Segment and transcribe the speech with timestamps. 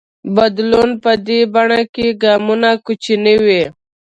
[0.35, 3.63] بدلون په دې بڼه کې ګامونه کوچني وي.